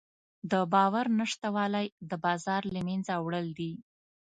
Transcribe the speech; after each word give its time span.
د 0.51 0.53
باور 0.73 1.05
نشتوالی 1.19 1.87
د 2.09 2.11
بازار 2.25 2.61
له 2.73 2.79
منځه 2.87 3.13
وړل 3.25 3.47
دي. 3.59 3.73